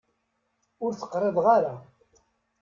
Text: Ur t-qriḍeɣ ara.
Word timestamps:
Ur 0.83 0.91
t-qriḍeɣ 0.93 1.45
ara. 1.57 1.73